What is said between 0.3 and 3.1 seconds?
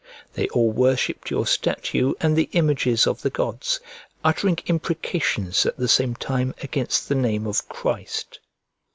They all worshipped your statue and the images